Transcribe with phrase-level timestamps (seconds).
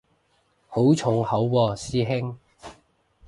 [0.67, 2.35] 好重口喎師兄